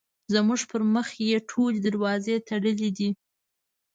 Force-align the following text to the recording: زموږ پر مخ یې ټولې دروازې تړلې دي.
زموږ 0.33 0.61
پر 0.71 0.81
مخ 0.93 1.07
یې 1.27 1.37
ټولې 1.49 1.79
دروازې 1.87 2.35
تړلې 2.47 2.89
دي. 2.97 3.09